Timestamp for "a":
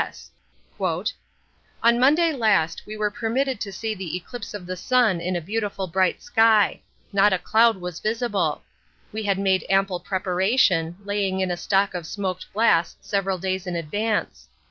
5.35-5.41, 7.33-7.37, 11.51-11.55